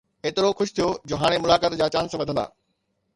[0.25, 2.47] ايترو خوش ٿيو جو هاڻي ملاقات جا چانس وڌندا.